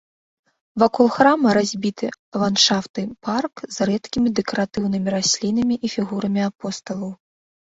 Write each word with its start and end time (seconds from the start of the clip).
Вакол 0.83 1.07
храма 1.15 1.49
разбіты 1.57 2.07
ландшафтны 2.43 3.05
парк 3.27 3.55
з 3.75 3.89
рэдкімі 3.91 4.27
дэкаратыўнымі 4.41 5.09
раслінамі 5.17 5.75
і 5.89 5.93
фігурамі 5.99 6.41
апосталаў. 6.49 7.11